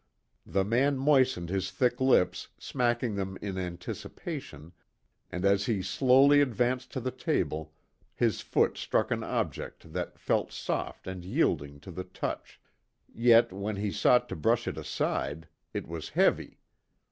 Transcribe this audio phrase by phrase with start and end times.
[0.47, 4.73] The man moistened his thick lips, smacking them in anticipation,
[5.31, 7.75] and as he slowly advanced to the table,
[8.15, 12.59] his foot struck an object that felt soft and yielding to the touch,
[13.13, 16.57] yet when he sought to brush it aside, it was heavy.